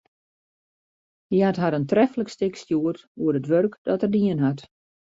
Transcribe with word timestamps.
Hy 1.29 1.39
hat 1.45 1.61
har 1.63 1.77
in 1.79 1.87
treflik 1.91 2.29
stik 2.35 2.55
stjoerd 2.61 2.99
oer 3.23 3.33
it 3.39 3.49
wurk 3.51 3.73
dat 3.89 4.03
er 4.05 4.13
dien 4.17 4.43
hat. 4.47 4.61